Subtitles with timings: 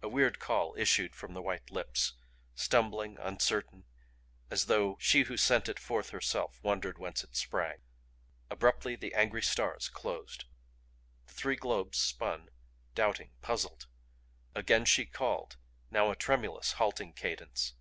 [0.00, 2.12] A weird call issued from the white lips
[2.54, 3.84] stumbling, uncertain,
[4.48, 7.78] as though she who sent it forth herself wondered whence it sprang.
[8.48, 10.44] Abruptly the angry stars closed.
[11.26, 12.50] The three globes spun
[12.94, 13.88] doubting, puzzled!
[14.54, 15.56] Again she called
[15.90, 17.74] now a tremulous, halting cadence.